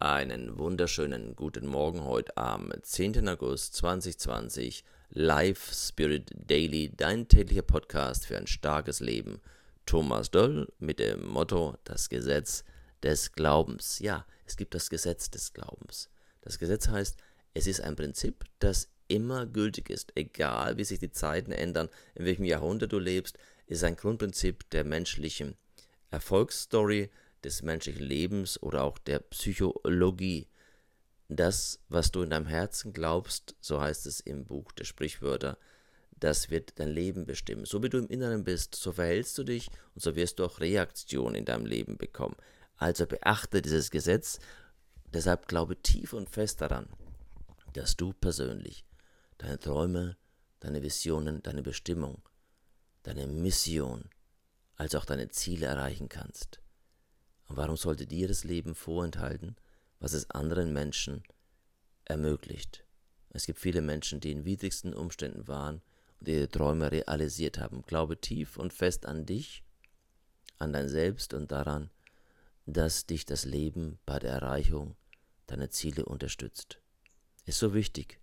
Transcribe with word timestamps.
Einen 0.00 0.56
wunderschönen 0.56 1.34
guten 1.34 1.66
Morgen 1.66 2.04
heute 2.04 2.36
am 2.36 2.70
10. 2.80 3.28
August 3.28 3.74
2020. 3.74 4.84
Live 5.10 5.72
Spirit 5.74 6.30
Daily, 6.36 6.92
dein 6.96 7.26
täglicher 7.26 7.62
Podcast 7.62 8.24
für 8.24 8.36
ein 8.36 8.46
starkes 8.46 9.00
Leben. 9.00 9.40
Thomas 9.86 10.30
Doll 10.30 10.72
mit 10.78 11.00
dem 11.00 11.26
Motto 11.26 11.76
Das 11.82 12.08
Gesetz 12.08 12.62
des 13.02 13.32
Glaubens. 13.32 13.98
Ja, 13.98 14.24
es 14.46 14.56
gibt 14.56 14.76
das 14.76 14.88
Gesetz 14.88 15.32
des 15.32 15.52
Glaubens. 15.52 16.10
Das 16.42 16.60
Gesetz 16.60 16.86
heißt, 16.86 17.16
es 17.54 17.66
ist 17.66 17.80
ein 17.80 17.96
Prinzip, 17.96 18.44
das 18.60 18.90
immer 19.08 19.46
gültig 19.46 19.90
ist, 19.90 20.12
egal 20.14 20.76
wie 20.76 20.84
sich 20.84 21.00
die 21.00 21.10
Zeiten 21.10 21.50
ändern, 21.50 21.88
in 22.14 22.24
welchem 22.24 22.44
Jahrhundert 22.44 22.92
du 22.92 23.00
lebst, 23.00 23.36
ist 23.66 23.82
ein 23.82 23.96
Grundprinzip 23.96 24.70
der 24.70 24.84
menschlichen 24.84 25.56
Erfolgsstory, 26.12 27.10
des 27.44 27.62
menschlichen 27.62 28.04
Lebens 28.04 28.62
oder 28.62 28.84
auch 28.84 28.98
der 28.98 29.20
Psychologie. 29.20 30.48
Das, 31.28 31.80
was 31.88 32.10
du 32.10 32.22
in 32.22 32.30
deinem 32.30 32.46
Herzen 32.46 32.92
glaubst, 32.92 33.54
so 33.60 33.80
heißt 33.80 34.06
es 34.06 34.20
im 34.20 34.46
Buch 34.46 34.72
der 34.72 34.84
Sprichwörter, 34.84 35.58
das 36.20 36.50
wird 36.50 36.78
dein 36.78 36.88
Leben 36.88 37.26
bestimmen. 37.26 37.64
So 37.64 37.82
wie 37.82 37.88
du 37.88 37.98
im 37.98 38.08
Inneren 38.08 38.44
bist, 38.44 38.74
so 38.74 38.92
verhältst 38.92 39.36
du 39.38 39.44
dich 39.44 39.68
und 39.94 40.02
so 40.02 40.16
wirst 40.16 40.38
du 40.38 40.44
auch 40.44 40.60
Reaktionen 40.60 41.34
in 41.36 41.44
deinem 41.44 41.66
Leben 41.66 41.96
bekommen. 41.96 42.36
Also 42.76 43.06
beachte 43.06 43.62
dieses 43.62 43.90
Gesetz, 43.90 44.38
deshalb 45.12 45.48
glaube 45.48 45.80
tief 45.80 46.12
und 46.12 46.30
fest 46.30 46.60
daran, 46.60 46.88
dass 47.74 47.96
du 47.96 48.12
persönlich 48.12 48.84
deine 49.38 49.58
Träume, 49.58 50.16
deine 50.60 50.82
Visionen, 50.82 51.42
deine 51.42 51.62
Bestimmung, 51.62 52.22
deine 53.02 53.26
Mission, 53.26 54.08
als 54.76 54.94
auch 54.94 55.04
deine 55.04 55.28
Ziele 55.28 55.66
erreichen 55.66 56.08
kannst. 56.08 56.60
Und 57.48 57.56
warum 57.56 57.76
sollte 57.76 58.06
dir 58.06 58.28
das 58.28 58.44
Leben 58.44 58.74
vorenthalten, 58.74 59.56
was 60.00 60.12
es 60.12 60.30
anderen 60.30 60.72
Menschen 60.72 61.22
ermöglicht? 62.04 62.84
Es 63.30 63.46
gibt 63.46 63.58
viele 63.58 63.82
Menschen, 63.82 64.20
die 64.20 64.32
in 64.32 64.44
widrigsten 64.44 64.94
Umständen 64.94 65.48
waren 65.48 65.82
und 66.20 66.28
ihre 66.28 66.48
Träume 66.48 66.92
realisiert 66.92 67.58
haben. 67.58 67.82
Glaube 67.82 68.20
tief 68.20 68.56
und 68.56 68.72
fest 68.72 69.06
an 69.06 69.26
dich, 69.26 69.64
an 70.58 70.72
dein 70.72 70.88
Selbst 70.88 71.34
und 71.34 71.50
daran, 71.50 71.90
dass 72.66 73.06
dich 73.06 73.24
das 73.24 73.44
Leben 73.44 73.98
bei 74.04 74.18
der 74.18 74.32
Erreichung 74.32 74.96
deiner 75.46 75.70
Ziele 75.70 76.04
unterstützt. 76.04 76.80
Ist 77.46 77.58
so 77.58 77.72
wichtig, 77.72 78.20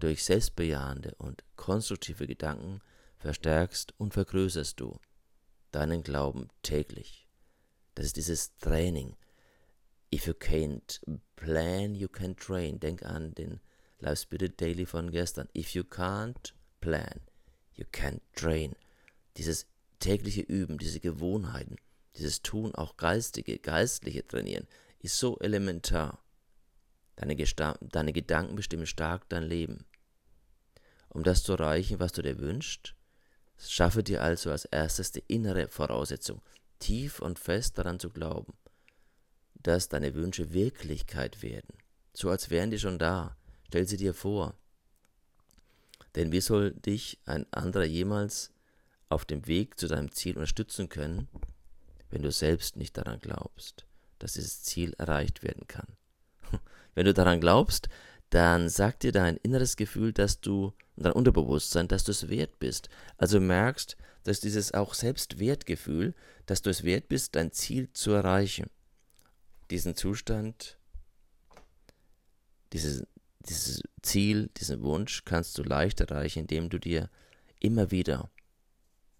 durch 0.00 0.24
selbstbejahende 0.24 1.14
und 1.16 1.44
konstruktive 1.56 2.26
Gedanken 2.26 2.80
verstärkst 3.18 3.94
und 3.98 4.12
vergrößerst 4.12 4.78
du 4.80 4.98
deinen 5.70 6.02
Glauben 6.02 6.48
täglich. 6.62 7.23
Das 7.94 8.06
ist 8.06 8.16
dieses 8.16 8.56
Training. 8.58 9.16
If 10.12 10.26
you 10.26 10.34
can't 10.34 11.00
plan, 11.36 11.94
you 11.94 12.08
can 12.08 12.36
train. 12.36 12.80
Denk 12.80 13.04
an 13.04 13.34
den 13.34 13.60
Life 13.98 14.22
Spirit 14.22 14.60
Daily 14.60 14.86
von 14.86 15.10
gestern. 15.10 15.48
If 15.56 15.74
you 15.74 15.82
can't 15.82 16.52
plan, 16.80 17.20
you 17.74 17.84
can't 17.92 18.20
train. 18.34 18.74
Dieses 19.36 19.66
tägliche 19.98 20.42
Üben, 20.42 20.78
diese 20.78 21.00
Gewohnheiten, 21.00 21.76
dieses 22.16 22.42
Tun, 22.42 22.74
auch 22.74 22.96
geistige, 22.96 23.58
geistliche 23.58 24.26
Trainieren, 24.26 24.66
ist 25.00 25.18
so 25.18 25.38
elementar. 25.38 26.22
Deine, 27.16 27.36
deine 27.36 28.12
Gedanken 28.12 28.56
bestimmen 28.56 28.86
stark 28.86 29.28
dein 29.28 29.44
Leben. 29.44 29.84
Um 31.08 31.22
das 31.22 31.42
zu 31.44 31.52
erreichen, 31.52 32.00
was 32.00 32.12
du 32.12 32.22
dir 32.22 32.38
wünschst, 32.38 32.94
schaffe 33.56 34.02
dir 34.02 34.22
also 34.22 34.50
als 34.50 34.64
erstes 34.64 35.12
die 35.12 35.22
innere 35.28 35.68
Voraussetzung, 35.68 36.42
tief 36.78 37.20
und 37.20 37.38
fest 37.38 37.78
daran 37.78 37.98
zu 37.98 38.10
glauben, 38.10 38.54
dass 39.54 39.88
deine 39.88 40.14
Wünsche 40.14 40.52
Wirklichkeit 40.52 41.42
werden, 41.42 41.76
so 42.12 42.30
als 42.30 42.50
wären 42.50 42.70
die 42.70 42.78
schon 42.78 42.98
da. 42.98 43.36
Stell 43.66 43.88
sie 43.88 43.96
dir 43.96 44.14
vor. 44.14 44.54
Denn 46.14 46.30
wie 46.30 46.40
soll 46.40 46.70
dich 46.70 47.18
ein 47.24 47.44
anderer 47.52 47.84
jemals 47.84 48.52
auf 49.08 49.24
dem 49.24 49.48
Weg 49.48 49.80
zu 49.80 49.88
deinem 49.88 50.12
Ziel 50.12 50.36
unterstützen 50.36 50.88
können, 50.88 51.28
wenn 52.10 52.22
du 52.22 52.30
selbst 52.30 52.76
nicht 52.76 52.96
daran 52.96 53.18
glaubst, 53.18 53.84
dass 54.20 54.34
dieses 54.34 54.62
Ziel 54.62 54.94
erreicht 54.98 55.42
werden 55.42 55.66
kann? 55.66 55.88
Wenn 56.94 57.06
du 57.06 57.14
daran 57.14 57.40
glaubst, 57.40 57.88
dann 58.30 58.68
sagt 58.68 59.02
dir 59.02 59.10
dein 59.10 59.36
inneres 59.38 59.74
Gefühl, 59.74 60.12
dass 60.12 60.40
du, 60.40 60.72
dein 60.96 61.12
Unterbewusstsein, 61.12 61.88
dass 61.88 62.04
du 62.04 62.12
es 62.12 62.28
wert 62.28 62.58
bist. 62.58 62.88
Also 63.16 63.40
merkst, 63.40 63.96
dass 64.22 64.40
dieses 64.40 64.72
auch 64.72 64.94
Selbstwertgefühl, 64.94 66.14
dass 66.46 66.62
du 66.62 66.70
es 66.70 66.84
wert 66.84 67.08
bist, 67.08 67.36
dein 67.36 67.52
Ziel 67.52 67.92
zu 67.92 68.12
erreichen. 68.12 68.70
Diesen 69.70 69.96
Zustand, 69.96 70.78
dieses, 72.72 73.06
dieses 73.40 73.82
Ziel, 74.02 74.50
diesen 74.56 74.82
Wunsch 74.82 75.24
kannst 75.24 75.56
du 75.58 75.62
leicht 75.62 76.00
erreichen, 76.00 76.40
indem 76.40 76.68
du 76.70 76.78
dir 76.78 77.10
immer 77.60 77.90
wieder 77.90 78.30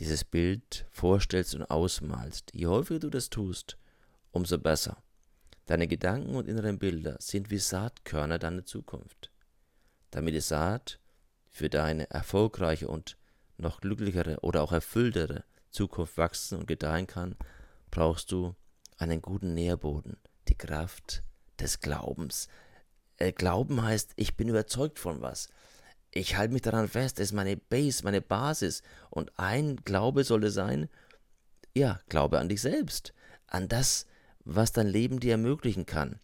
dieses 0.00 0.24
Bild 0.24 0.86
vorstellst 0.90 1.54
und 1.54 1.64
ausmalst. 1.64 2.50
Je 2.54 2.66
häufiger 2.66 3.00
du 3.00 3.10
das 3.10 3.28
tust, 3.28 3.76
umso 4.32 4.58
besser. 4.58 5.02
Deine 5.66 5.86
Gedanken 5.86 6.34
und 6.34 6.48
inneren 6.48 6.78
Bilder 6.78 7.16
sind 7.20 7.50
wie 7.50 7.58
Saatkörner 7.58 8.38
deiner 8.38 8.64
Zukunft. 8.64 9.30
Damit 10.10 10.34
die 10.34 10.40
Saat 10.40 10.99
für 11.50 11.68
deine 11.68 12.08
erfolgreiche 12.10 12.88
und 12.88 13.16
noch 13.58 13.80
glücklichere 13.80 14.40
oder 14.40 14.62
auch 14.62 14.72
erfülltere 14.72 15.44
Zukunft 15.70 16.16
wachsen 16.16 16.58
und 16.58 16.66
gedeihen 16.66 17.06
kann, 17.06 17.36
brauchst 17.90 18.32
du 18.32 18.54
einen 18.96 19.20
guten 19.20 19.54
Nährboden, 19.54 20.16
die 20.48 20.56
Kraft 20.56 21.22
des 21.58 21.80
Glaubens. 21.80 22.48
Äh, 23.16 23.32
Glauben 23.32 23.82
heißt, 23.82 24.12
ich 24.16 24.36
bin 24.36 24.48
überzeugt 24.48 24.98
von 24.98 25.20
was. 25.20 25.48
Ich 26.12 26.36
halte 26.36 26.52
mich 26.52 26.62
daran 26.62 26.88
fest, 26.88 27.20
es 27.20 27.28
ist 27.28 27.32
meine 27.32 27.56
Base, 27.56 28.02
meine 28.04 28.20
Basis. 28.20 28.82
Und 29.10 29.32
ein 29.38 29.76
Glaube 29.84 30.24
sollte 30.24 30.50
sein, 30.50 30.88
ja, 31.74 32.00
Glaube 32.08 32.40
an 32.40 32.48
dich 32.48 32.62
selbst, 32.62 33.14
an 33.46 33.68
das, 33.68 34.06
was 34.44 34.72
dein 34.72 34.88
Leben 34.88 35.20
dir 35.20 35.32
ermöglichen 35.32 35.86
kann, 35.86 36.18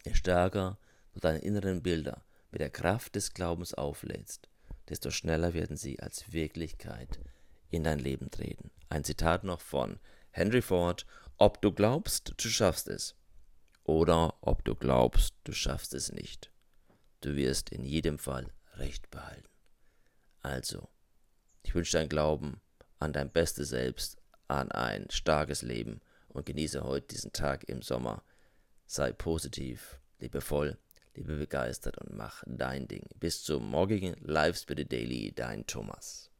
Je 0.06 0.14
stärker 0.14 0.78
du 1.14 1.20
deine 1.20 1.40
inneren 1.40 1.82
Bilder 1.82 2.24
mit 2.52 2.62
der 2.62 2.70
Kraft 2.70 3.16
des 3.16 3.34
Glaubens 3.34 3.74
auflädst, 3.74 4.50
desto 4.90 5.10
schneller 5.10 5.54
werden 5.54 5.78
sie 5.78 6.00
als 6.00 6.32
Wirklichkeit 6.32 7.20
in 7.70 7.84
dein 7.84 8.00
Leben 8.00 8.30
treten. 8.30 8.72
Ein 8.90 9.04
Zitat 9.04 9.44
noch 9.44 9.62
von 9.62 10.00
Henry 10.32 10.62
Ford, 10.62 11.06
ob 11.38 11.62
du 11.62 11.72
glaubst, 11.72 12.34
du 12.38 12.50
schaffst 12.50 12.88
es, 12.88 13.16
oder 13.84 14.36
ob 14.42 14.64
du 14.64 14.76
glaubst, 14.76 15.36
du 15.44 15.54
schaffst 15.54 15.94
es 15.94 16.12
nicht. 16.12 16.52
Du 17.22 17.36
wirst 17.36 17.70
in 17.72 17.84
jedem 17.84 18.18
Fall 18.18 18.52
Recht 18.76 19.10
behalten. 19.12 19.50
Also, 20.42 20.90
ich 21.64 21.76
wünsche 21.76 21.98
dein 21.98 22.10
Glauben 22.10 22.62
an 23.02 23.14
dein 23.14 23.32
bestes 23.32 23.70
Selbst, 23.70 24.18
an 24.48 24.72
ein 24.72 25.08
starkes 25.10 25.62
Leben 25.62 26.02
und 26.30 26.46
genieße 26.46 26.84
heute 26.84 27.08
diesen 27.08 27.34
Tag 27.34 27.68
im 27.68 27.82
Sommer. 27.82 28.24
Sei 28.86 29.12
positiv, 29.12 30.00
liebevoll, 30.20 30.78
liebe 31.16 31.38
begeistert 31.38 31.98
und 31.98 32.16
mach 32.16 32.44
dein 32.46 32.88
Ding. 32.88 33.06
Bis 33.20 33.44
zum 33.44 33.70
morgigen 33.70 34.16
Live 34.22 34.58
Spirit 34.58 34.92
Daily, 34.92 35.34
dein 35.34 35.66
Thomas. 35.66 36.31